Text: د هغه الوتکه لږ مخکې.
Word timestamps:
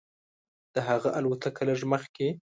د 0.73 0.75
هغه 0.87 1.09
الوتکه 1.17 1.61
لږ 1.69 1.79
مخکې. 1.91 2.27